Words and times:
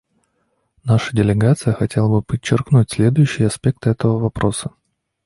Наша 0.83 1.15
делегация 1.15 1.73
хотела 1.73 2.09
бы 2.09 2.23
подчеркнуть 2.23 2.89
следующие 2.91 3.45
аспекты 3.45 3.91
этого 3.91 4.17
вопроса. 4.17 4.71